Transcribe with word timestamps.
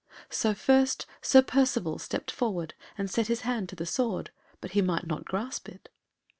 So 0.31 0.55
first 0.55 1.05
Sir 1.21 1.43
Percivale 1.43 1.99
stepped 1.99 2.31
forward 2.31 2.73
and 2.97 3.07
set 3.07 3.27
his 3.27 3.41
hand 3.41 3.69
to 3.69 3.75
the 3.75 3.85
sword, 3.85 4.31
but 4.59 4.71
he 4.71 4.81
might 4.81 5.05
not 5.05 5.25
grasp 5.25 5.69
it. 5.69 5.89